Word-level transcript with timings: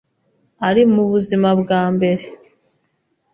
ari 0.67 0.81
mubuzima 0.93 1.47
bwambere. 1.61 2.23